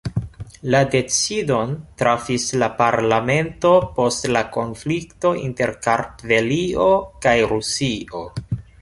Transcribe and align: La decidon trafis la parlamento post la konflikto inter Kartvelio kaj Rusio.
La 0.75 0.79
decidon 0.93 1.75
trafis 2.03 2.47
la 2.63 2.71
parlamento 2.81 3.75
post 4.01 4.27
la 4.33 4.43
konflikto 4.59 5.35
inter 5.45 5.77
Kartvelio 5.89 6.93
kaj 7.27 7.41
Rusio. 7.55 8.29